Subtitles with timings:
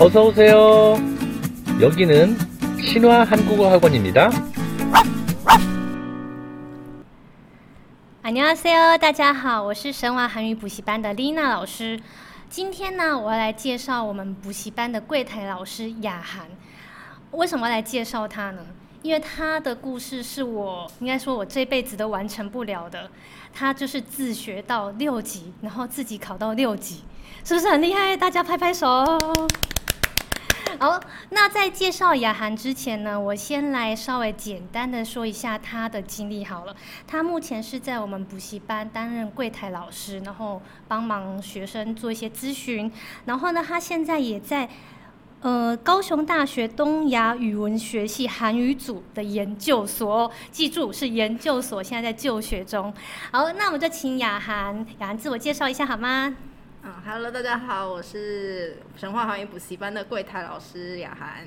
[0.00, 0.96] 어서 오세요.
[1.80, 2.36] 여기는
[2.80, 4.30] 신화 한국어 학원입니다.
[8.22, 12.00] 안녕하세요，大家好，我是神华韩语补习班的丽娜老师。
[12.48, 16.46] 今天呢，我要来介绍我们补习班的柜台老师雅涵。
[17.32, 18.62] 为什么要来介绍她呢？
[19.02, 23.08] 因为她的故事是我应该说我这辈子都完成不了的。
[23.52, 27.02] 她就是自学到六级，然后自己考到六级，
[27.44, 28.16] 是不是很厉害？
[28.16, 28.86] 大家拍拍手。
[30.81, 36.75] 好，那在介绍雅涵之前呢，我先来稍微简单的说一下他的经历好了。
[37.05, 42.91] 他目前是在我们补习班担任柜台老师，然后帮忙学生做一些咨询。
[43.25, 44.67] 然后呢，他现在也在
[45.41, 52.91] 呃高雄大学东亚语文学系韩语组的研究所，记住是研究所，现在在就学中。
[53.31, 56.35] 好，那我们就请雅涵，雅涵自我介绍一下好吗？
[56.83, 61.45] 嗯，Hello，大家好，我是神话韩语补习班的柜台老师雅涵。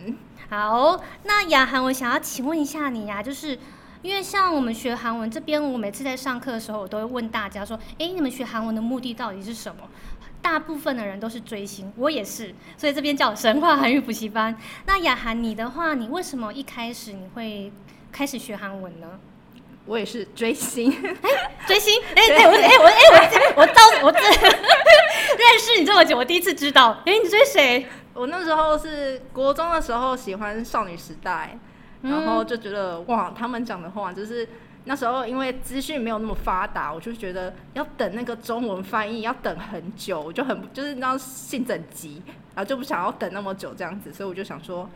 [0.48, 3.58] 好，那雅涵，我想要请问一下你呀、就是
[4.02, 9.82] 因为像我们学韩文这边，我每次在上课的时候，我都会问大家说，诶，你们学韩文的目的到底是什么？
[10.40, 14.56] 大部分的人都是追星，我也是，所以这边叫神话韩语补习班。
[14.86, 17.72] 那雅涵，你的话，你为什么一开始你会
[18.12, 19.18] 开始学韩文呢？
[19.86, 20.90] 我也是追星，
[21.66, 22.00] 追星？
[22.14, 23.00] 哎、哎、我哎、我哎、
[23.56, 27.86] 我我到我这认识你这么久，我第一次知道，哎、你追谁？
[28.14, 31.58] 我那时候是国中的时候喜欢少女时代，
[32.00, 34.48] 然后就觉得哇，他们讲的话就是
[34.84, 42.22] 那时候因为资讯没有那么发达，我就觉得要等那个中文翻译要等很久，我就很就是那性整急，
[42.54, 44.88] 然后就不想要等那么久这样子，所以我就想说。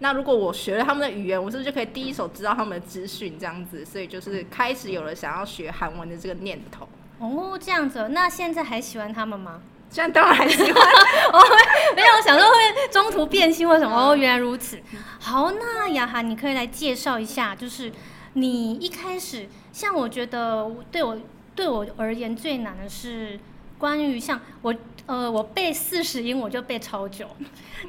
[0.00, 3.84] 那如果我学了他们的语言，我是不是就可以第一手知道他们的资讯这样子？
[3.84, 6.88] 所以就是开始有了想要学韩文的这个念头。
[7.18, 9.62] 哦，这样子，那现在还喜欢他们吗？
[9.90, 10.74] 现在当然还喜欢，
[11.94, 13.96] 没有想说会中途变心或什么。
[13.96, 14.80] 哦，原来如此。
[15.20, 17.92] 好，那雅涵，你可以来介绍一下，就是
[18.32, 21.16] 你一开始，像我觉得对我
[21.54, 23.38] 对我而言最难的是
[23.78, 24.74] 关于像我
[25.06, 27.28] 呃，我背四十音我就背超久，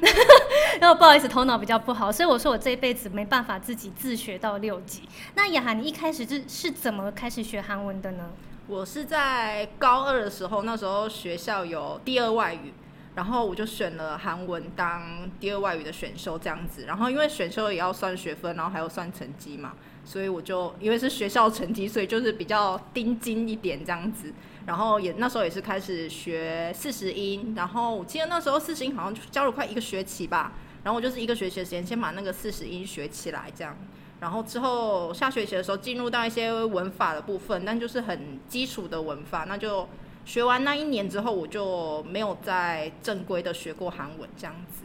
[0.78, 5.08] 然后不好意思，头脑比较不好，所以我说我这一辈子没办法自己自学到六级。
[5.34, 8.30] 那雅涵，你一开始是是怎么开始学韩文的呢？
[8.66, 12.74] 我是在高二的时候，那时候学校有第二外语，
[13.14, 16.84] 然后我就选了韩文当第二外语的选修这样子。
[16.84, 19.72] 然后因为选修也要算学分，然后还有算成绩嘛，
[20.04, 24.30] 所以我就因为是学校成绩，所以就是比较盯紧一点这样子。
[24.66, 30.52] 然后也那时候也是开始学四十音，然后我记得那时候四十音好像就教了快一个学期吧。
[30.82, 33.76] 然后我就是一个学期的时间，先把那个四十音学起来这样。
[34.20, 39.88] 然后之后下学期的时候进入到一些文法的部分，但就是很基础的文法，那就
[40.24, 44.84] 学完那一年之后，我就没有再正规的学过韩文这样子。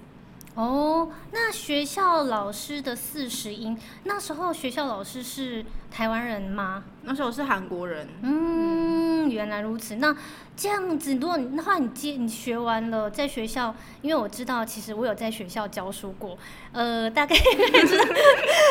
[0.54, 6.84] 哦，那学校老师的四十音，那时候学校老师是台湾人吗？
[7.04, 9.96] 那时候是韩国人，嗯，原来如此。
[9.96, 10.14] 那
[10.58, 16.38] 这样子，如果你那话你接你学完了，在学校，因为我知道，其实我有在学校教书过，
[16.74, 17.42] 呃，大概就
[17.88, 17.98] 是，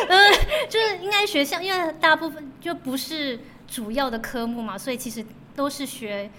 [0.07, 0.31] 呃，
[0.69, 5.25] 就是应该学校，因为大部分就不是主要的科目嘛，所以其实
[5.57, 6.31] 都是学。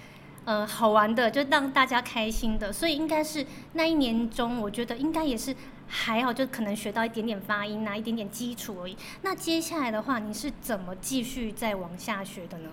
[0.46, 5.56] 呃，好玩的，就让大家开心的，所以应该是那一年中，我觉得应该也是
[5.88, 8.98] 还好，就可能学到一点点发音啊，一点点基础而已。
[9.22, 12.70] 那接下来的话，你是怎么继续再往下学的呢？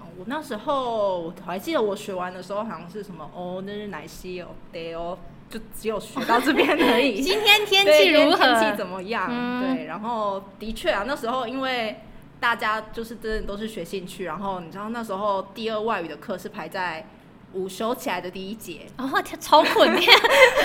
[0.00, 7.20] 哦我那时候我还记得我学完的时候好像是什么哦，那是奶昔哦，对哦，就只有学到这边而已。
[7.22, 8.38] 今天天气如何？
[8.38, 9.26] 天气怎么样？
[9.30, 12.00] 嗯对，然后的确啊，那时候因为
[12.40, 17.06] 大家就是真的都是学兴趣，然后你知道那时候第二外语的课是排在
[17.52, 20.10] 午休起来的第一节，哦，天超困，天，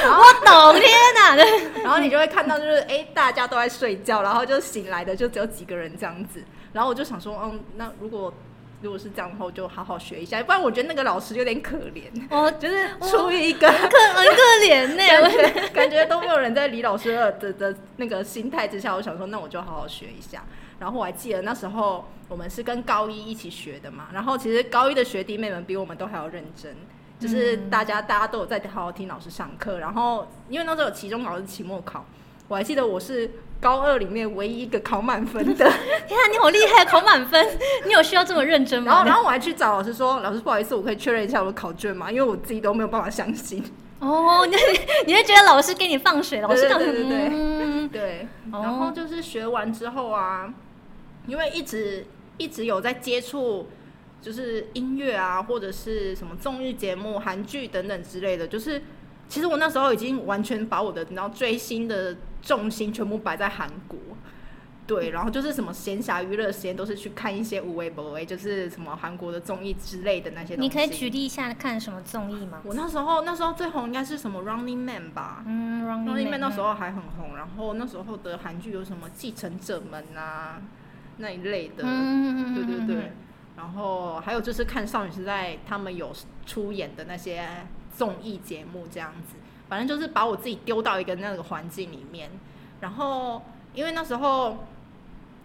[0.03, 1.35] 我 懂，天哪！
[1.35, 1.46] 对
[1.84, 8.31] 然后你就会看到就是哎、大家都在睡觉，然后就醒来的就只有几个人这样子，然后我就想说，嗯，那如果
[8.81, 13.68] 如果是这样的话，我就好好学一下，不然我觉得那个老师有点可怜， 哦就是出于一个。
[13.68, 15.03] 可很可怜呢。
[15.08, 20.44] 感我觉感觉都没有人在李老师的的的那个心态之下，我想说，那我就好好学一下。
[20.80, 26.76] 然后我还记得那时候我们是跟高一一起学的嘛，然后其实高一的学弟妹们比我们都还要认真，
[27.20, 29.80] 就是大家、大家都有在好好听老师上课。
[29.80, 32.06] 然后因为那时候有期中考是期末考，
[32.48, 33.30] 我还记得我是
[33.62, 35.72] 高二里面唯一一个考满分的。
[36.08, 37.48] 天啊，你好厉害，考满分！
[37.86, 38.92] 你有需要这么认真吗？
[38.92, 42.12] 然后然后我还去找老师说，老师不好意思，我可以确认一下我的考卷吗？
[42.12, 43.64] 因为我自己都没有办法相信。
[44.00, 44.56] 哦，你
[45.08, 50.54] 你会觉得老师给你放水，老师对对对对嗯对，哦然后就是学完之后啊，
[51.28, 52.06] 因为一直
[52.38, 53.68] 一直有在接触，
[54.22, 58.82] 就是音乐啊，或者是什么综艺节目、韩剧等等之类的，就是
[59.28, 63.98] 其实我那时候已经完全把我的你知道追星的重心全部摆在韩国。
[64.88, 70.62] 对，然后就是什么闲暇娱乐时间都是去看一些无为不为，就是什么韩国的综艺之类的那些东西。
[70.62, 72.62] 你可以举例一下看什么综艺吗？
[72.64, 75.44] 我那时候那时候最红应该是什么 Running Man 吧？
[75.48, 80.62] 嗯，Running Man Man 那时候还很红，然后那时候的韩剧有什么继承者们啊
[81.17, 83.12] 那一类的，嗯对对对。
[83.58, 86.12] 然后还有就是看少女时代他们有
[86.46, 87.47] 出演的那些
[87.96, 89.35] 综艺节目这样子，
[89.70, 92.29] 反正就是把我自己丢到一个那个环境里面。
[92.82, 93.41] 然后
[93.73, 94.66] 因为那时候。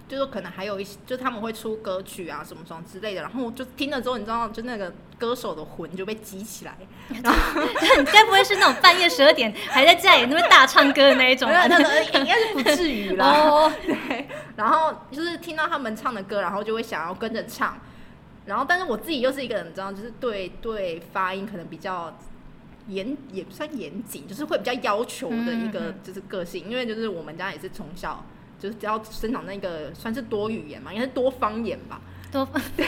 [0.08, 6.76] 就是可能还有一些，就他们会出歌曲啊什么什么之类的，然后就听了之后，你知道，就那个歌手的魂就被激起来。
[7.22, 7.62] 然后
[7.96, 11.64] 你 该不会是那种半夜十二点还在家里那边大唱歌的那一种吧？
[11.70, 13.24] 那个应该是不至于啦。
[13.24, 14.26] 哦，对。
[14.60, 17.78] 然后就是听到他们唱的歌，然后就会想要跟着唱。
[18.44, 22.14] 然后，但是我自己又是一个人，你知道，就是对对发音可能比较
[22.88, 28.24] 严，也不算严谨，就是会比较要求的一个就是个性，因为就是我们家也是从小。
[28.58, 31.98] 就是只要生长那个算是多语言嘛，应该是多方言吧。
[32.30, 32.86] 多 对，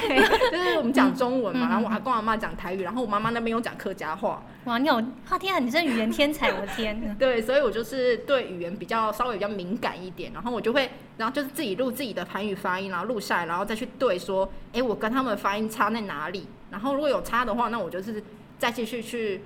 [0.50, 4.42] 就是我们讲中文嘛，然后我还跟我妈讲台语，然后我妈妈那边又讲客家话。
[4.64, 6.96] 哇，你有，哇天啊，你这语言天才，我的天！
[7.18, 16.46] 对，所以我就是对语言比较稍微比较敏感一点，然后我就会，然后就是自己录自己的韩语发音，然后录下来，然后再去对说，哎，我跟他们发音差在哪里？
[16.70, 18.22] 然后如果有差的话，那我就是
[18.58, 19.40] 再继续去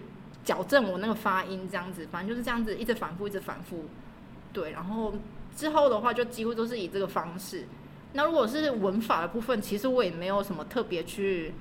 [0.44, 3.86] 矫正我那个发音，这样子，反正就是这样子，一直反复，一直反复。
[4.52, 5.14] 对，然后。
[5.56, 7.66] 之后的话，就几乎都是以这个方式。
[8.16, 11.52] 那如果是文法的部分，其实我也没有什么特别去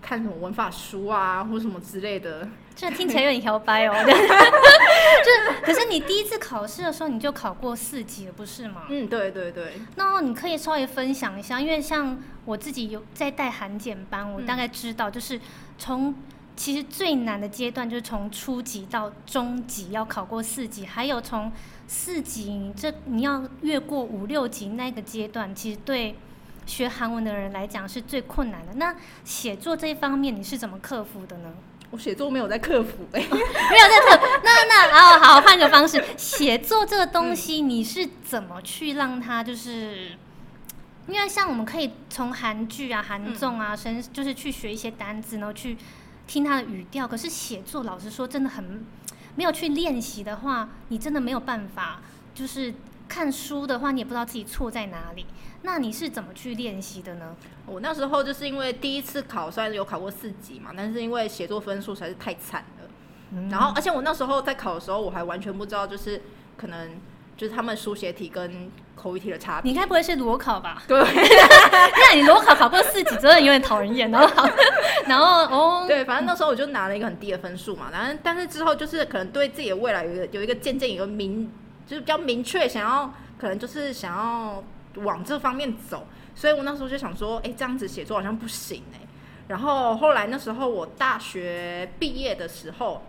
[0.00, 2.48] 看什么文法书啊，或什么之类的。
[2.74, 3.92] 这听起来有点摇摆哦。
[4.02, 8.86] 就是可是你第一次考试的时候，你就考过四级了，不是吗？
[8.88, 9.74] 嗯，对对对。
[9.96, 15.38] 那你可以稍微分享一下，因为像我自己有在带韩检班，我大概知道，就是
[15.76, 16.14] 从
[16.62, 21.50] 其实最难的阶段，就是从初级到中级要考过四级，还有从。
[21.88, 26.14] 四级，这你要越过五六级那个阶段，其实对
[26.64, 28.74] 学韩文的人来讲是最困难的。
[28.76, 28.94] 那
[29.24, 31.52] 写作这一方面，你是怎么克服的呢？
[31.90, 34.40] 我写作没有在克服， 哎，没有在克服。
[34.42, 40.12] 那那哦，好，换个方式，写作这个东西，你是怎么去让它就是？
[41.08, 45.76] 因为像我们可以从韩剧啊、韩综啊，生就是去学一些单字，然后去
[46.32, 47.06] 听他的语调。
[47.06, 48.86] 可是写作，老实说，真的很。
[49.36, 52.00] 没有去练习的话，你真的没有办法。
[52.34, 52.74] 就是
[53.08, 55.26] 看书的话，你也不知道自己错在哪里。
[55.62, 57.34] 那你是怎么去练习的呢？
[57.66, 63.40] 我那时候就是因为第一次考，虽然有考过四级嘛，但是因为写作分数实在是太惨了。
[63.50, 66.20] 然后，而且我那时候在考的时候，我还完全不知道，就是
[66.58, 66.90] 可能
[67.36, 69.70] 就是他们书写题跟口语题的差别。
[69.70, 70.82] 你该不会是裸考吧？
[70.88, 71.00] 对。
[71.00, 74.10] 那你裸考考过四级，真的有点讨人厌。
[74.12, 74.48] 然后，
[75.06, 77.88] 然后哦，对，反正那时候我就拿了一个很低的分数嘛。
[77.92, 81.50] 然后，但是之后就是可能对自己的未来有一个有一个渐渐有个明，
[81.86, 84.62] 就是比较明确，想要可能就是想要
[85.02, 86.06] 往这方面走。
[86.34, 89.00] 所以我那时候就想说，哎，这样子写作好像不行哎。
[89.48, 93.02] 然后后来那时候我大学毕业的时候，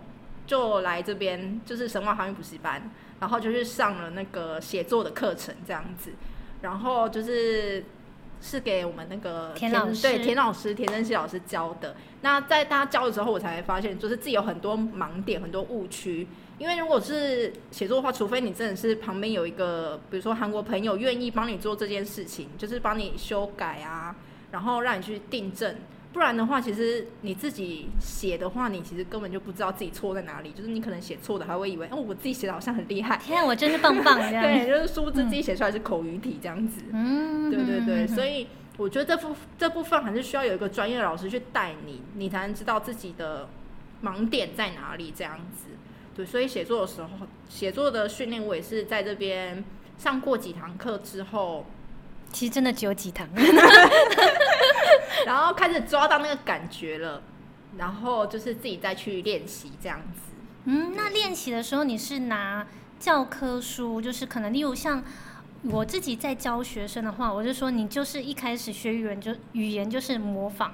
[0.46, 2.90] 就来这边就是神话航运补习班，
[3.20, 6.12] 然后就是上了那个写作的课程这样子。
[6.62, 7.84] 然后就是。
[8.46, 11.96] 是给我们那个田老师对田老师田真熙老师教的。
[12.20, 16.28] 那在他教的时候，我才发现，就是自己有很多盲点、很多误区。
[16.58, 24.14] 因为如果是写作的话，除非你真的是旁边有一个，比如说韩国朋友愿意帮你做这件事情，就是帮你修改啊，
[24.50, 25.76] 然后让你去订正。
[26.14, 30.52] 不然的话，其实你自己写的话，你其实根本就不知道自己错在哪里。
[30.52, 33.16] 就是你可能写错的，还会以为哦，我自己写的好像很厉害。
[33.26, 34.44] 天啊，我真是棒棒这样。
[34.46, 36.82] 对，就是殊不知自己写出来是口语体这样子。
[36.92, 43.48] 嗯，对对对，所以我觉得这部这部分还是需要有一个专业的老师去带你，你才能知道自己的
[44.00, 45.66] 盲点在哪里这样子。
[46.14, 47.08] 对，所以写作的时候，
[47.48, 49.64] 写作的训练我也是在这边
[49.98, 51.66] 上过几堂课之后。
[52.32, 53.28] 其实真的只有几堂，
[55.26, 57.22] 然后开始抓到那个感觉了，
[57.78, 60.32] 然后就是自己再去练习这样子。
[60.64, 62.66] 嗯，那练习的时候你是拿
[62.98, 65.02] 教科书，就是可能例如像
[65.62, 70.72] 我自己在教学生的话，我就说你就是一开始学语言就语言就是模仿，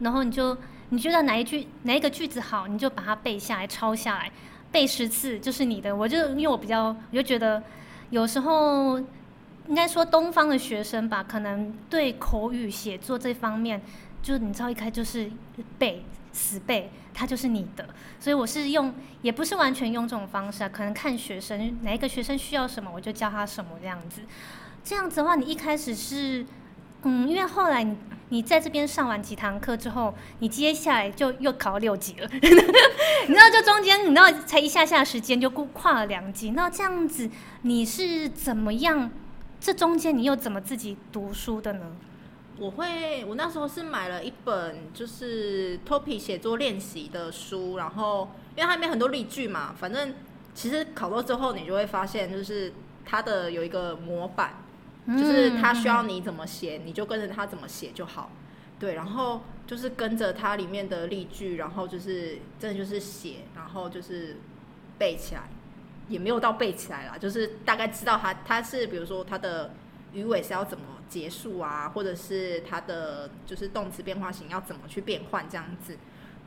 [0.00, 0.56] 然后你就
[0.90, 4.30] 你觉得哪一句哪一个句子好，你就把它背下来抄下来，
[4.70, 5.94] 背十次就是你的。
[5.94, 7.62] 我就因为我比较，我就觉得
[8.10, 9.00] 有时候。
[9.68, 13.82] 应该说，东方的学生吧，可能对口语写作这方面，
[14.22, 15.30] 就你知道，一开就是
[15.78, 17.88] 背死背，他就是你的。
[18.20, 24.20] 所以我是用，也不是完全用这种方式啊，可能看学生哪一个学生需要什么，我就教他什么这样子。
[24.84, 26.46] 这样子的话，你一开始是，
[27.02, 27.96] 嗯，因为后来你
[28.28, 37.28] 你在这边上完几堂课之后，你接下来就又考六级了， 你知道就中间你知道才一下下时间就跨了两级，那这样子
[37.62, 39.10] 你是怎么样？
[39.60, 41.96] 这中间你又怎么自己读书的呢？
[42.58, 50.14] 我会，我那时候是买了一本就是 Topi 写作练习的书，然后因为它里面很多例句嘛，反正
[50.54, 52.72] 其实考过之后你就会发现，就是
[53.04, 54.54] 它的有一个模板，
[55.06, 58.30] 就是它需要你怎么写，你就跟着它怎么写就好。
[58.78, 64.36] 对，然后就是跟着它里面的例句，然后就是真的就是写，然后就是
[64.98, 65.42] 背起来，
[66.08, 69.72] 也没有到背起来啦，就是大概知道它它是比如说它的
[70.12, 75.96] 鱼尾是要怎么结束啊，或者是它的就是动词变化型要怎么去变换这样子，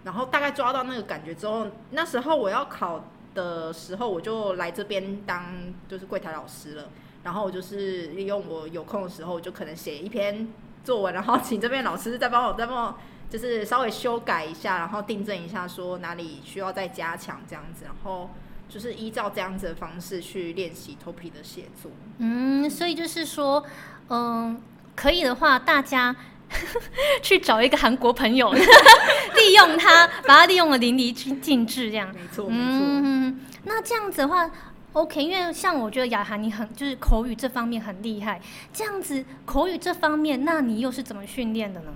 [0.03, 5.45] 然后大概抓到那个感觉之后，那时候我要考的时候，我就来这边当
[5.87, 6.89] 就是柜台老师了。
[7.21, 10.47] 然后我就是利用我有空的时候，就可能写一篇
[10.85, 12.95] 作文，然后请这边老师再帮我再帮我
[13.29, 18.29] 就是稍微修改一下，然后订正一下，说哪里需要再加强这样子，然后
[18.69, 21.91] 就是依照这样子的方式去练习 Topi 的写作。
[22.19, 23.63] 嗯，所以就是说，
[24.09, 24.61] 嗯，
[24.95, 26.15] 可以的话，大家
[27.21, 28.53] 去找一个韩国朋友，
[29.35, 32.07] 利用他，把他利用的淋漓尽致，这样。
[32.13, 32.79] 没错，没错。
[32.81, 34.49] 嗯，那这样子的话
[34.93, 38.39] ，OK，因为像我觉得雅涵你很就是口语这方面很厉害，
[38.71, 41.91] 这样子口语这方面，那你又是怎么训练的呢？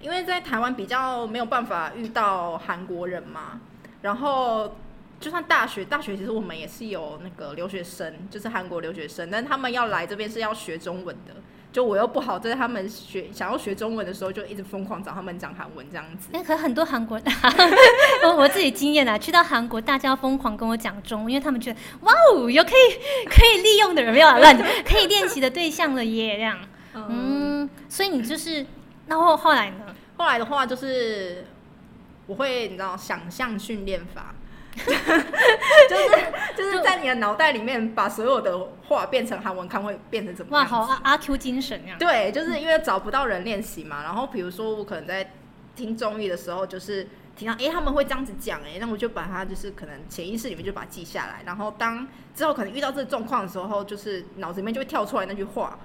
[0.00, 3.60] 因为在台湾比较没有办法遇到韩国人嘛，
[4.00, 4.74] 然后
[5.20, 11.34] 就算大学，大学其实我们也是有那个留学生，就是韩国留学生，但他们要来这边是要学中文的。
[11.72, 16.30] 就我又不好在他们学想要学中文的时候，就一直疯狂找他们讲韩文这样子。
[16.32, 17.20] 哎，可很多韩国，
[18.24, 26.58] 我 我自己经验啊，去到韩国，大家疯狂跟我讲中文，因为他们觉得哇哦，有可以可以利用的人，没有 乱，可以练习的对象了耶，这样。
[26.94, 28.66] 嗯，所以你就是，
[29.06, 29.94] 那后后来呢？
[30.16, 31.44] 后来的话就是
[32.26, 34.34] 我会你知道想象训练法，
[35.88, 40.74] 就是就是在你的脑袋里面把所有的话变成韩文看会变成怎么哇，样子？
[40.74, 41.96] 好阿阿 Q 精神呀！
[41.98, 44.02] 对，就是因为找不到人练习嘛。
[44.02, 45.32] 然后比如说我可能在
[45.74, 51.42] 听综艺的时候，就是听到哎、诶他们会这样子讲哎，那我就把它就是可能潜意识里面就把它记下来。
[51.44, 55.78] 然后当之后可能遇到这个状况的时候，就是脑子里面就会跳出来那句话，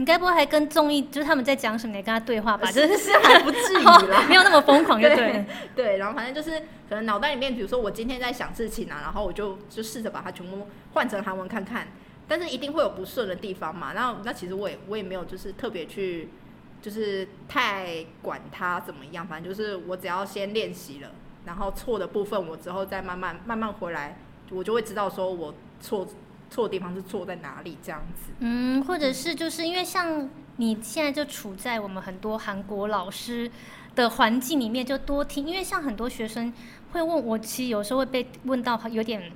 [0.00, 2.72] 你该不会还跟综艺就是他们在讲什么，你跟他对话吧？
[2.72, 4.24] 真的是还不至于啦。
[4.26, 5.44] 没有那么疯狂，就对了。
[5.76, 11.88] 对，然后反正就是可能脑袋里面，比如说我今天在想事情啊，然后我就就试着把它全部换成韩文看看，
[12.26, 13.92] 但是一定会有不顺的地方嘛。
[13.94, 16.30] 那那其实我也我也没有就是特别去
[16.80, 21.10] 就是太管它怎么样，反正就是我只要先练习了，
[21.44, 24.16] 然后错的部分我之后再慢慢慢慢回来，
[24.50, 26.08] 我就会知道说我错
[26.50, 28.32] 错的地方是错在哪里这样子。
[28.40, 33.50] 嗯，或者是就是因为像你现在就处在我们很多韩国老师
[33.94, 36.52] 的环境里面，就多听，因为像很多学生
[36.92, 39.32] 会问我，其实有时候会被问到有点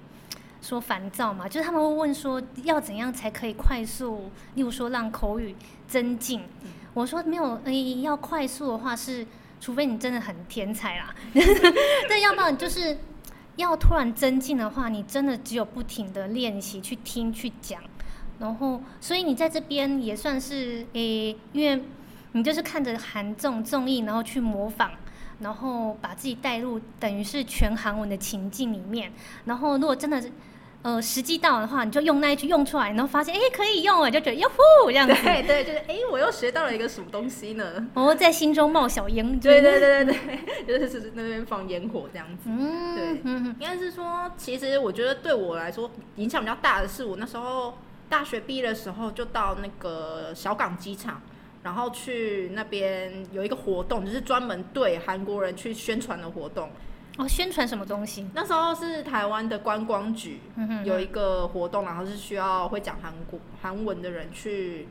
[0.60, 5.54] 说烦躁嘛，就是他们会问说要怎样才可以快速，例如说让口语
[5.86, 6.42] 增进。
[6.94, 9.26] 我说没有，诶、要快速的话是，
[9.60, 11.14] 除非你真的很天才啦，
[12.08, 12.96] 但要不然就是
[13.56, 17.80] 要突然增进的话，你真的只有不停的练习去听去讲。
[18.38, 21.84] 然后，所以你在这边也算是诶、因为
[22.32, 24.90] 你就是看着韩综综艺，然后去模仿，
[25.38, 29.12] 然后把自己带入等于是全韩文的情境里面。
[29.44, 30.32] 然后，如果真的是
[30.84, 37.88] 呃时机到的话，你就用那一句用出来，然后发现诶、可以用了，就觉得哟呼这样子，对对，就是哎、我又学到了一个什么东西呢？
[37.94, 39.40] 我在心中冒小烟。
[39.40, 40.14] 对对对对
[40.66, 42.42] 对， 就是是那边放烟火这样子。
[42.44, 47.72] 嗯，对嗯应该是说，其实我觉得对我来说影响比较大的是，我那时候
[48.10, 51.22] 大学毕业的时候就到那个小港机场，
[51.62, 56.68] 然后去那边有一个活动，就是专门对韩国人去宣传的活动。
[57.16, 58.26] 哦，宣传什么东西？
[58.34, 60.40] 那时候是台湾的观光局
[60.84, 64.88] 有一个活动，然后是需要会讲韩国韩文的人去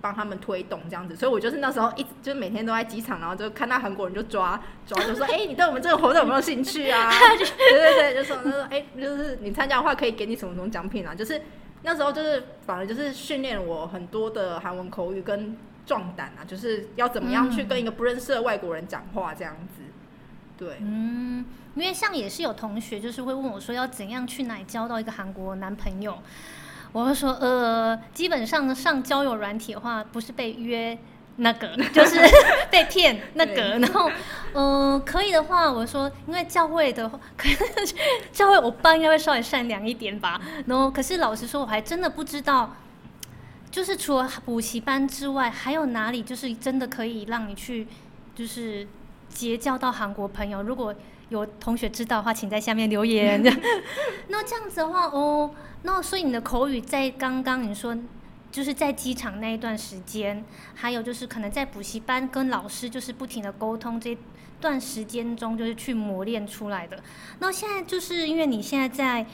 [0.00, 11.42] 帮他们推动这样子，所以我就是那时候一直就是每天都在机场，然后就看到韩国人就抓抓，就说：“哎、你对我们这个活动有没有兴趣啊？” 对对对，就说他说：“哎、就是你参加的话可以给你什么什么奖品啊？”就是
[11.82, 15.54] 那时候就是反而就是训练我很多的韩文口语跟
[15.84, 19.82] 壮胆啊，就是要怎么样去跟一个不认识的外国人讲话这样子。
[20.56, 21.44] 对，嗯，
[21.74, 26.18] 因为像也是有同学就是会问我说要怎样去哪里交到一个韩国男朋友，
[26.92, 30.96] 我会说呃，基本上上交友软体的话，不是被约
[31.36, 32.18] 那个， 就是
[32.70, 34.10] 被骗那个，然后
[34.54, 37.58] 呃可以的话，我说因为教会的话，可能
[38.32, 42.74] 教会我爸应该会稍微善良一点吧，然后可是老实说，我还真的不知道。
[43.68, 47.86] 就是除了补习班之外，还有哪里就是真的可以让你去，
[48.34, 48.88] 就是
[49.36, 50.62] 结交到韩国朋友？
[50.62, 50.94] 如果
[51.28, 53.42] 有同学知道的话，请在下面留言。
[54.28, 55.50] 那这样子的话，哦，
[55.82, 57.94] 那所以你的口语在刚刚你说，
[58.50, 60.42] 就是在机场那一段时间，
[60.74, 64.16] 还有就是可能在补习班跟老师就是不停的沟通这
[64.60, 66.98] 段时间中，就是去磨练出来的。
[67.38, 69.26] 那现在就是因为你现在在。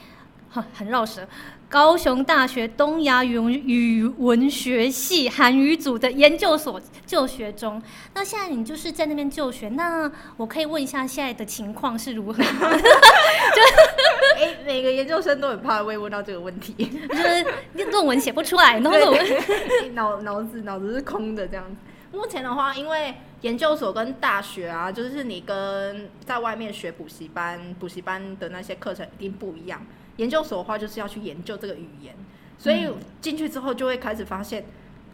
[0.53, 1.27] 很很绕舌，
[1.67, 3.33] 高雄大学东亚语
[3.65, 7.81] 语文学系韩语组的研究所就学中。
[8.13, 12.69] 那现在你就是在那边就学，那我可以问一下现在的情况是如何吗？
[12.77, 16.73] 就哎，每个研究生都很怕被问到这个问题，
[17.09, 21.75] 就是论文写不出来，然后论文脑脑子脑子是空的这样子。
[22.15, 29.83] 目前的话，因为研究所跟大学啊，就是你跟在外面学补习班补习班的那些课程一定不一样。
[30.17, 32.15] 研究所的话，就是要去研究这个语言，
[32.57, 32.87] 所以
[33.19, 34.63] 进去之后就会开始发现，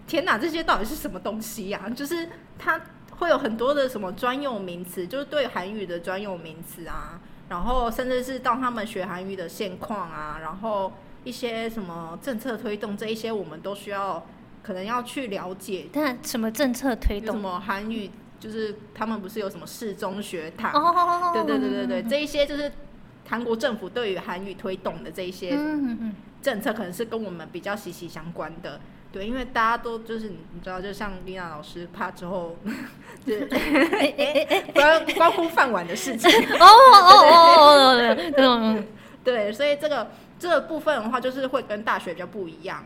[0.05, 1.89] 天哪，这些到底是什么东西呀？
[1.95, 2.27] 就是
[2.57, 2.81] 它
[3.17, 10.91] 会有很多的什么专用名词，就是对韩语的专用名词啊，然后甚至是到他们学韩语的现况啊，然后
[11.23, 14.25] 一些什么政策推动这一些，我们都需要
[14.61, 15.87] 可能要去了解。
[15.93, 17.35] 但什么政策推动？
[17.35, 18.11] 什么韩语？
[18.39, 20.71] 就是他们不是有什么市中学堂？
[20.73, 22.69] 哦，对对对对对，这一些就是。
[23.29, 25.51] 韩国政府对于韩语推动的这一些
[26.41, 28.81] 政策，可能是跟我们比较息息相关的。
[29.11, 32.57] 对，因为大家都就是你知道，就像丽娜老师怕之后，
[33.25, 33.47] 对，
[34.73, 36.29] 关关乎饭碗的事情。
[36.31, 38.83] 哦哦哦哦，对，
[39.23, 42.83] 对，所以这个这个部分的话，就是会跟大学比较不一样。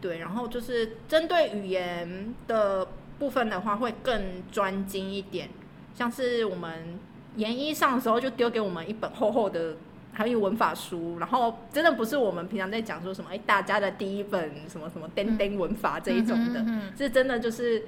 [0.00, 2.86] 对，然后就是针对语言的
[3.18, 5.48] 部分的话，会更专精一点，
[5.94, 7.00] 像是我们。
[7.36, 9.76] 研一上的时候就丢给我们一本厚厚的
[10.12, 16.62] 韩语文法书，然后真的不是我们平常在讲说什么哎大家的第一本什么什么钉钉文法这一种的，
[16.96, 17.84] 是真的就是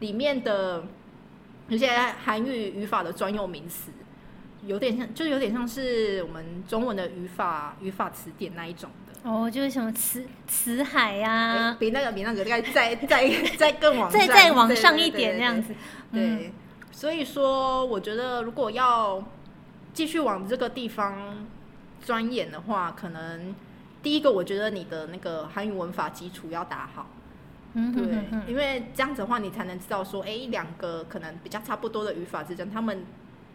[0.00, 0.84] 里面的
[1.68, 1.90] 有些
[2.24, 3.90] 韩语语法的专用名词，
[4.64, 9.30] 有点像就有点像是我们中文的语法语法词典那一种的。
[9.30, 15.74] 哦，就是什么词词海呀，比那个比那个再再再再更往 再再往上一点那样子，
[16.10, 16.50] 对。
[16.92, 19.20] 所以说，我觉得如果要
[19.92, 21.44] 继续往这个地方
[22.00, 23.52] 钻研的话，可能
[24.02, 27.06] 第一个，我觉得你的那个韩语文法基础要打好。
[27.74, 33.04] 嗯，对，因为这样子的话，你才能知道说，哎，两个可能比较差不多的语法之间，他们。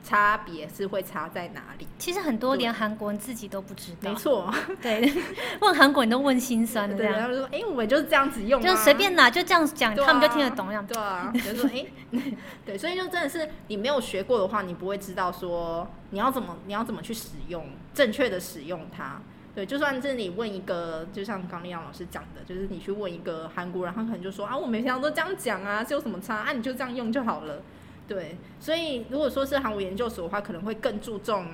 [0.08, 1.86] 差别是会差在哪里？
[2.00, 4.10] 其实很多连韩国人自己都不知道。
[4.10, 4.50] 没错，
[4.82, 5.12] 对，
[5.60, 7.20] 问韩国人都问心酸的这样。
[7.20, 11.86] 他们说：“哎，我们就是这样子用，就随便拿，就这样讲，他们就听得懂。”这样对啊， 就说：“哎，
[12.66, 19.20] 对，所以就真的是你没有学过的话，你不会知道说你要怎么你要怎么去使用，正确的使用它。
[19.54, 26.38] 对，就算是你问一个，就像刚丽阳老师讲的，就是你去问一个韩国人，他可能就说：啊，我每天都这样讲啊，是有什么差？
[26.38, 27.62] 啊，你就这样用就好了。”
[28.08, 31.46] 对，所以如果说是韩国研究所的话，可能会更注重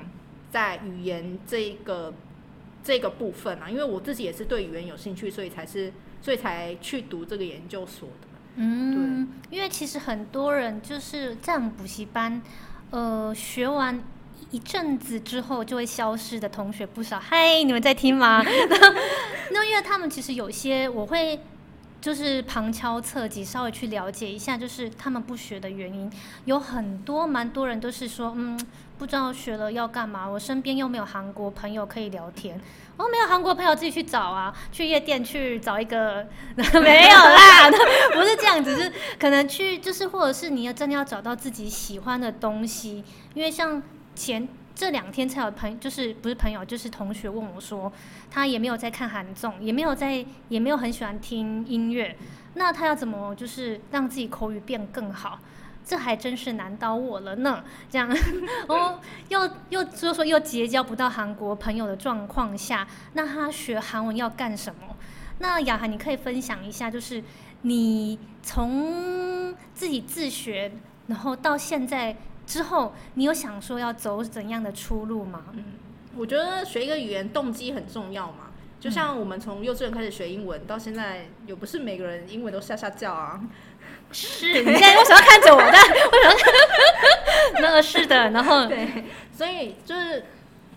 [0.51, 2.13] 在语言这个
[2.83, 8.27] 这个部分啊，因为我自己也是对语言有兴趣，所以才是所以才去读这个研究所的。
[8.57, 12.39] 嗯，对，因为其实很多人就是在补习班，
[12.91, 13.99] 呃，学完
[14.51, 17.19] 一阵子之后就会消失的同学不少。
[17.19, 18.43] 嗨，你们在听吗？
[19.51, 21.39] 那因为他们其实有些我会。
[22.03, 26.11] 就是旁敲侧击，稍微去了解一下，就是他们不学的原因，
[26.43, 28.59] 有很多蛮多人都是说，嗯，
[28.97, 30.27] 不知道学了要干嘛。
[30.27, 32.59] 我身边又没有韩国朋友可以聊天，
[32.97, 36.27] 哦，没有韩国朋友自己去找啊，去夜店去找一个，
[36.83, 37.71] 没有啦，
[38.13, 43.01] 不是这样子，是可能去，就是或者是你要真的要找到自己喜欢的东西，
[43.33, 43.81] 因为像
[44.13, 44.45] 前。
[44.75, 47.91] 这两天才有朋，就是不是朋友，就是同学问我说，
[48.31, 52.17] 他也没有在看韩综，也没有在，也没有很喜欢听音乐，
[52.55, 55.39] 那他要怎么就是让自己口语变更好？
[55.85, 57.63] 这还真是难倒我了呢。
[57.87, 58.09] 这样，
[58.67, 64.95] 哦，又又就说又结交不到韩国朋友的状况下，那他学韩文要干什么？
[65.37, 67.23] 那雅涵，你可以分享一下，就是
[67.61, 70.71] 你从自己自学，
[71.05, 72.15] 然后到现在。
[72.45, 75.45] 之后，你有想说要走怎样的出路吗？
[75.53, 75.63] 嗯，
[76.15, 78.51] 我觉得学一个语言动机很重要嘛。
[78.79, 83.39] 就像我们从幼稚园开始学英文，到现在，也不是每个人英文都下下叫啊。
[84.11, 85.59] 是， 你现在为什么要看着我？
[85.59, 85.71] 的？
[85.71, 87.61] 为什么？
[87.61, 90.25] 那个是的，然后对，所以就是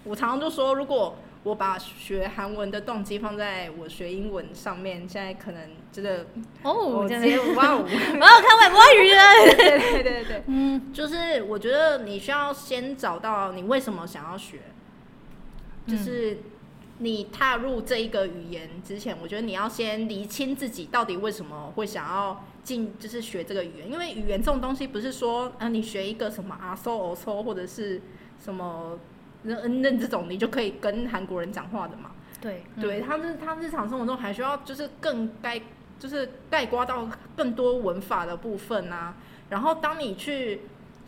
[0.05, 1.17] 我常常就说，如果。
[1.47, 6.27] 我把学韩文的动机放在我学英文上面，现在可能真的
[6.65, 9.55] 哦，直接哇，我要看外国语了。
[9.55, 14.59] 对对对对，嗯，就是我觉得你需要先找到你为什么想要学，
[15.87, 16.39] 就是
[16.99, 23.89] 你踏入这一个语言之前，我觉得你要先厘清自己到底为什么会想要进，就是学这个语言。
[23.89, 28.03] 因为语言这种东西不是说，啊，你学一个什么啊、搜、哦、搜，或者是
[28.45, 28.99] 什么
[29.47, 32.11] 那那这种，你就可以跟韩国人讲话的嘛。
[32.41, 35.61] 对对，他日他日常生活中还需要就是更该
[35.99, 39.15] 就是概括到更多文法的部分啊。
[39.49, 40.61] 然后当你去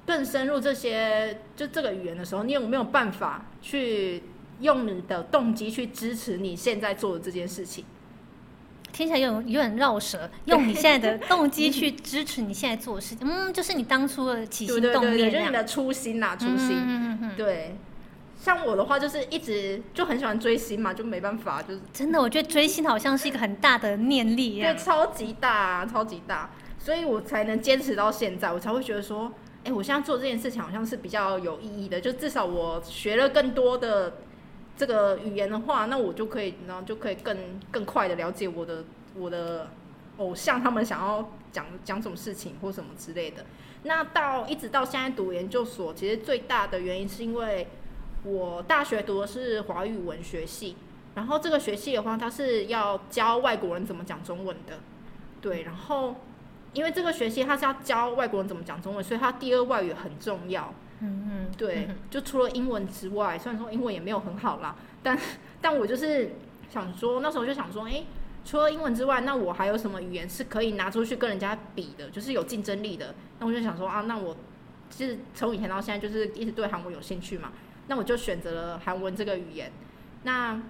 [0.06, 4.22] 更深入这些就这个语言的时候，你有没有办法去
[4.60, 7.84] 用你的动机去支持你现在做的这件事情？
[8.90, 15.52] 听起来有有点绕舌，用你现在的动机去支持你现在做的事情，嗯，就是你当初的起心动念对对对，就是你。
[15.52, 16.70] 的初心呐、初心。
[16.72, 17.76] 嗯嗯嗯，对，
[18.40, 26.48] 像我的话就是一直就很喜欢追星嘛，就没办法，就是真的，我觉得追星好像是一个很大的念力一对，超级大、啊，超级大，
[26.78, 29.32] 所以我才能坚持到现在，我才会觉得说，
[29.64, 34.18] 哎、我现在做这件事情好像是比较有意义的，就至少我学了更多的
[34.76, 37.36] 这个语言的话，那我就可以，然后就可以更
[37.72, 38.84] 更快的了解我的
[39.16, 39.68] 我的
[40.18, 43.44] 偶像他们想要讲讲什么事情或什么之类的。
[43.82, 47.66] 那到一直到现在读研究所，其实最大的原因是因为
[48.24, 50.76] 我大学读的是华语文学系，
[51.14, 54.78] 然后这个学系的话，它是要教外国人怎么讲中文的，
[55.40, 56.16] 对，然后
[56.72, 65.18] 因为这个学系它是要教外国人怎么讲中文，所以它第二外语很重要，嗯嗯，对嗯，就除了英文之外，虽然说英文也没有很好啦，但
[65.60, 66.32] 但我就是
[66.70, 68.04] 想说，那时候就想说，诶，
[68.44, 73.14] 除了英文之外，那我还有什么语言是可以拿出去跟人家比的，就是有竞争力的？
[73.38, 74.36] 那我就想说啊，那我
[74.90, 77.52] 其实从以前到现在就是一直对韩国有兴趣嘛，
[77.88, 79.72] 那我就选择了韩文这个语言。
[80.22, 80.60] 那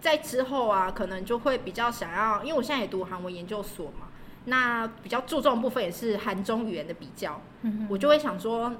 [0.00, 4.08] 在之后啊，可能就会比较想要，因为我现在也读韩文研究所嘛，
[4.44, 7.40] 那比较注重的部分也是韩中语言的比较。
[7.62, 8.72] 嗯我就会想说，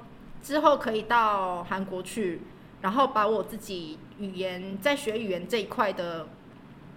[0.42, 2.42] 之后可以到韩国去，
[2.82, 6.28] 然后把我自己语言在学语言这一块的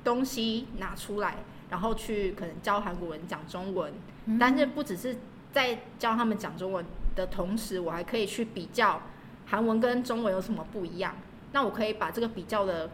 [0.03, 1.37] 东西拿出来，
[1.69, 3.93] 然后去可能教韩国人讲中文。
[4.25, 5.15] 嗯但是不只是
[5.53, 9.01] 在教他们讲中文的同时，我还可以去比较
[9.47, 11.15] 韩文跟中文有什么不一样。
[11.53, 12.89] 那我可以把这个比较的，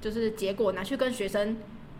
[0.00, 1.58] 就是结果拿去跟学生。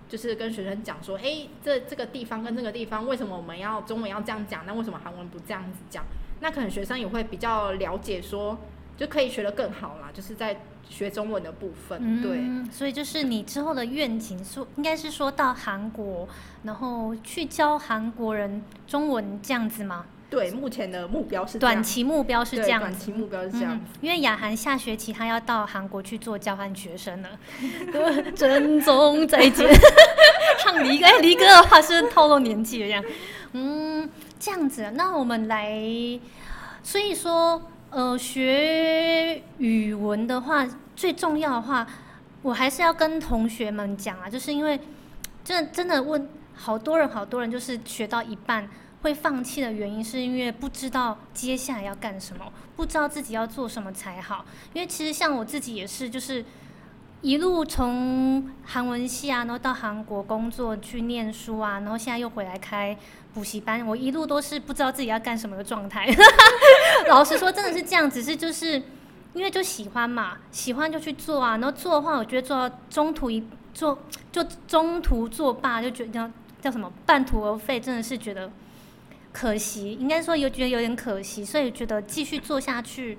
[0.08, 4.64] 就是跟学生讲说，诶，这这个地方跟这个地方，为什么我们要中文要这样讲？
[4.64, 6.04] 那为什么韩文不这样子讲？
[6.38, 8.56] 那可能学生也会比较了解说，
[8.96, 10.08] 就可以学得更好啦。
[10.14, 16.28] 就是在学中文的部分，对，嗯，所以就是你之后的愿景，说应该是说到韩国，
[16.62, 20.06] 然后去教韩国人中文这样子吗？
[20.28, 22.80] 对，目前的目标是短期目标是对这样。
[22.80, 27.28] 短期目标是这样嗯，因为雅涵下学期他要到韩国去做交换学生了，
[28.34, 29.68] 珍重再见。
[30.58, 33.04] 唱离歌，哎，离歌的话是透露年纪了这样。
[33.52, 34.10] 嗯，
[34.40, 35.78] 这样子，那我们来，
[36.82, 41.86] 所以说，呃，学语文的话，最重要的话，
[42.42, 44.80] 我还是要跟同学们讲啊，就是因为
[45.44, 48.68] 真的真的问好多人，好多人就是学到一半。
[49.06, 54.44] 会放弃的原因是因为不知道接下来要干什么，不知道自己要做什么才好。
[54.72, 56.44] 因为其实像我自己也是，就是
[57.20, 62.98] 一路从韩文系啊，然后到韩国工作去念书啊，然后现在又回来开
[63.32, 66.08] 补习班，我一路都是不知道自己要干什么的状态。
[67.06, 68.82] 老实说，真的是这样，只是就是
[69.34, 73.96] 因为就喜欢嘛，喜欢就去做啊，然后做的话，我觉得做到中途一做
[74.32, 76.28] 就中途作罢，就觉得
[76.60, 78.50] 叫什么半途而废，真的是觉得。
[79.38, 83.18] 可惜，应该说有觉得有点可惜，所以觉得继续做下去，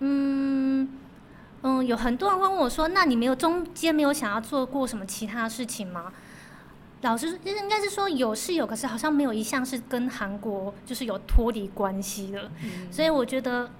[0.00, 0.86] 嗯
[1.62, 6.12] 嗯，有很多人会问我说：“那你没有中间没有想要做过什么其他事情吗？”
[7.00, 13.70] 老师应该是说有是有，可是好像没有一项是跟韩国就是有脱离关系的，嗯所以我觉得，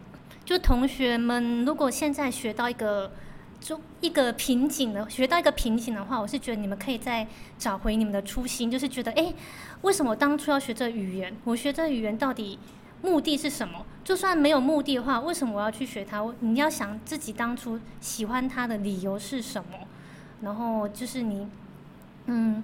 [0.46, 3.12] 就同学们如果现在学到一个
[3.60, 7.26] 就一个瓶颈的，学到一个瓶颈的话，我是觉得你们可以再
[7.58, 9.32] 找回你们的初心，就是觉得，哎，
[9.82, 11.34] 为什么我当初要学这语言？
[11.44, 12.58] 我学这语言到底
[13.02, 13.84] 目的是什么？
[14.04, 16.24] 就算没有目的的话，为什么我要去学它？
[16.40, 19.78] 你要想自己当初喜欢它的理由是什么，
[20.42, 21.48] 然后就是你，
[22.26, 22.62] 嗯，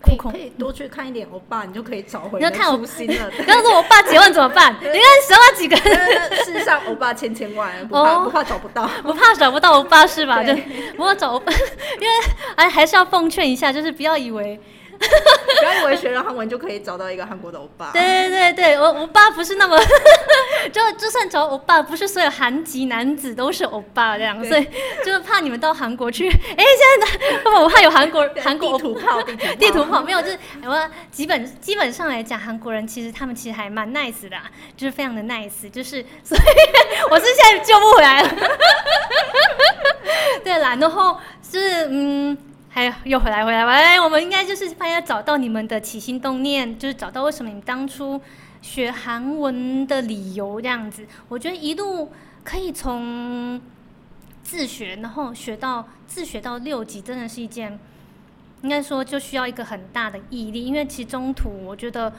[0.00, 3.30] 可以可以多去看一点欧巴，你就可以找回你要看我初心了。
[3.44, 4.74] 不要说我爸结婚怎么办？
[4.80, 4.94] 你看
[5.26, 6.44] 十万几个人。
[6.44, 8.88] 事实上，欧巴千千万，不怕、哦不怕找不到。
[9.02, 10.42] 不怕找不到欧巴是吧？
[10.44, 10.62] 就对
[10.96, 11.34] 不过找，
[12.00, 12.14] 因为
[12.56, 14.58] 哎还是要奉劝一下，就是不要以为
[15.58, 17.90] 不要以为学了韩文就可以找到一个韩国的欧巴。
[17.92, 19.78] 对对对对，欧欧巴不是那么，
[20.72, 24.66] 就就算找欧巴，不是所有韩籍男子都是欧巴这样，所以
[25.04, 29.22] 就是怕你们到韩国去，哎，现在 的我怕有韩国韩国地图炮，
[29.58, 34.44] 地图炮，没有，就是我基本基本上来讲，韩国人其实他们其实还蛮 nice 的、啊，
[34.76, 36.40] 就是非常的 nice，就是所以
[37.10, 38.30] 我是现在救不回来了。
[40.44, 41.18] 对啦，然后
[41.50, 42.36] 是嗯，
[42.78, 48.20] 还有又回来回来回来，我们应该就是发现找到你们的起心动念，就是找到为什么你们当初
[48.62, 51.04] 学韩文的理由这样子。
[51.28, 52.12] 我觉得一路
[52.44, 53.60] 可以从
[54.44, 57.76] 自学，然后学到自学到六级，真的是一件。
[58.62, 62.12] 应该说就需要一个很大的毅力，因为其中途我觉得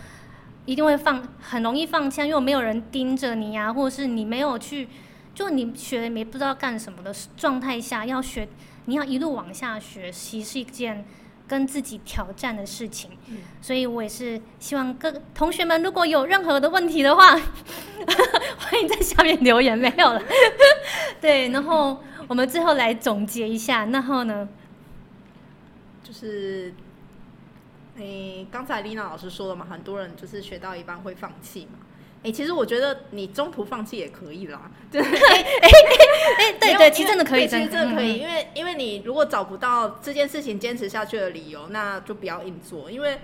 [0.66, 4.90] 一定会放，很容易放弃，因为没有人盯着你啊，或者是你没有去，
[5.34, 8.46] 就你学也不知道干什么的状态下，要学，
[8.90, 11.06] 你要一路往下学习是一件
[11.48, 13.12] 跟自己挑战的事情。
[13.28, 17.36] 嗯所以我也是希望各同学们如果有任何的问题的话，
[18.58, 19.78] 欢迎在下面留言。
[19.78, 20.22] 没有了，
[21.22, 24.50] 对，然后我们最后来总结一下，然后呢？
[26.04, 26.74] 就是，
[27.98, 31.78] 诶、刚才丽娜老师说了嘛，很多人就是学到一半会放弃嘛。
[32.24, 35.08] 诶、其实我觉得你中途放弃也可以啦， 对，哎，
[36.60, 42.92] 对对，没有因为其实真的可以，其实真的可以，嗯因为因为你如果找不到这件事情坚持下去的理由，那就不要硬做。
[42.92, 43.20] 因为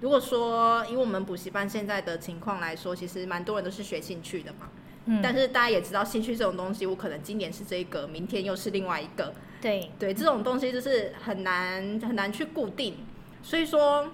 [0.00, 4.68] 如果说以我们补习班现在的情况来说，其实蛮多人都是学兴趣的嘛。
[5.06, 9.32] 嗯但是大家也知道，兴趣这种东西，我可能今年是这个，明天又是另外一个。
[9.60, 12.96] 对，对，这种东西就是很难很难去固定。
[13.42, 14.08] 所以说，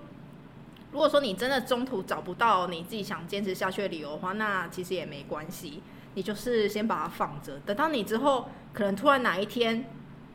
[0.96, 5.82] 如果说你真的中途找不到你自己想坚持下去的理由的话，那其实也没关系，
[6.14, 9.84] 你就是先把它放着，等到你之后可能突然哪一天，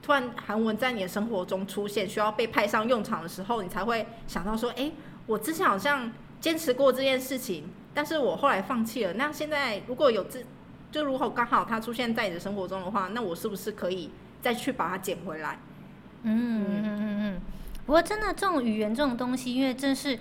[0.03, 4.91] 突然韩文在你的生活中出现，需要被派上用场的时候，你才会想到说，哎，
[5.25, 9.13] 我之前好像坚持过这件事情，但是我后来放弃了。
[9.13, 10.43] 那现在如果有这，
[10.91, 14.11] 就如果刚好它出现在你的生活中的话，那我是不是可以
[14.43, 15.57] 再去把它捡回来？
[16.21, 17.41] 嗯嗯嗯嗯。
[17.83, 20.17] 不过真的这种语言这种东西，因为真是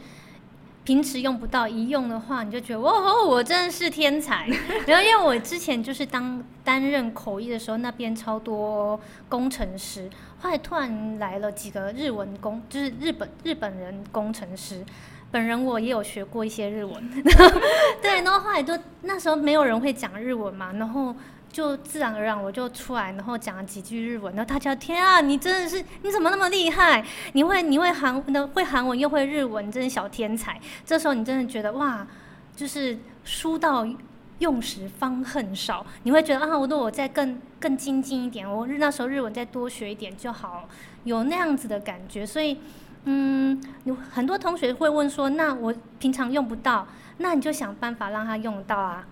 [0.85, 4.49] 平时用不到，一用的话你就觉得哇哦，我真的是天才。
[4.87, 10.09] 然后因为我之前就是当担任口译的时候，那边超多工程师，
[10.40, 14.85] 后来突然来了几个日文工，就是日本日本人工程师。
[15.33, 17.09] 本人我也有学过一些日文，
[18.03, 21.14] 对，然后后来就那时候没有人会讲日文嘛，然后
[21.53, 27.05] 就自然而然我就出来，然后讲了几句日文，然后大家天啊，你真的是你怎么那么厉害？
[27.33, 30.61] 你会你会韩那会韩文又会日文，真是小天才。
[30.85, 32.07] 这时候你真的觉得哇，
[32.55, 33.87] 就是书到
[34.39, 40.69] 用时方恨少，你会觉得啊，我如果我再更更精进一点，我日那时候日文再多学一点就好，
[41.05, 42.59] 有那样子的感觉，所以。
[43.05, 46.87] 嗯，有很多同学会问说，那我平常用不到，
[47.17, 49.07] 那你就想办法让他用到啊。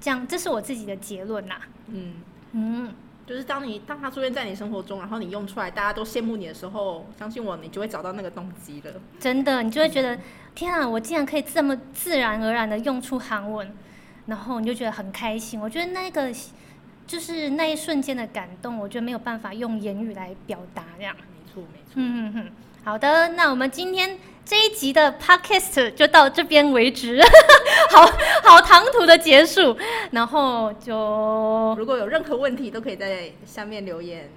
[0.00, 1.56] 这样，这是我自己的结论呐、
[1.88, 2.14] 嗯，
[2.52, 2.94] 嗯，
[3.26, 8.92] 就是当你当它出现在你生活中，然后你用出来，大家都羡慕你的时候，相信我，你就会找到那个动机了。
[9.18, 10.18] 真的，你就会觉得，
[10.54, 13.72] 天啊，我竟然可以这么自然而然的用出韩文，
[14.26, 15.60] 然后你就觉得很开心。
[15.60, 16.32] 我觉得那个
[17.06, 21.14] 就是那一瞬间的感动，我觉得没有办法用言语来表达这样。
[21.16, 21.92] 没错，没错。
[21.96, 22.52] 嗯嗯嗯，
[22.84, 27.20] 好的，那我们今天这一集的 podcast 就到这边为止，
[27.92, 28.06] 好
[28.42, 29.76] 好唐突的结束，
[30.12, 34.30] 然后就如果有任何问题，都可以在下面留言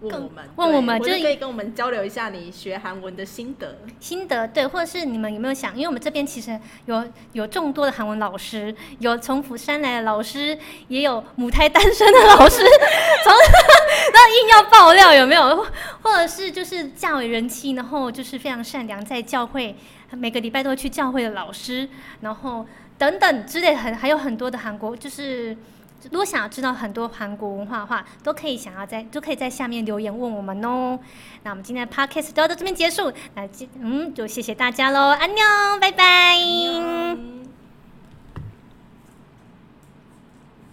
[0.00, 3.78] 问我们，问我们就是可以跟我们交流一下你学韩文的心得。
[4.00, 5.72] 心得对，或者是你们有没有想？
[5.76, 10.58] 因为我们这边其实有有众多的韩文老师，有从釜山来的老师，
[10.88, 12.56] 也有母胎单身的老师，
[13.22, 13.32] 从
[14.12, 15.66] 那硬要爆料有没有？
[16.02, 19.76] 或者是就是价为人妻，然后就是非常善良，在教会
[20.10, 21.88] 每个礼拜都会去教会的老师，
[22.20, 22.66] 然后
[22.98, 25.56] 等等之类很还有很多的韩国就是。
[26.10, 30.98] 如果想要知道很多韩国文化的话，都可以想要在都可以在下面留言问我们哦。
[31.44, 35.44] 那我们今天的 podcast 就到这边结束，那今嗯就谢谢大家喽，安妞，
[35.80, 37.41] 拜拜。